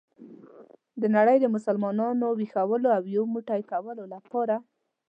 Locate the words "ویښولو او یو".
2.39-3.23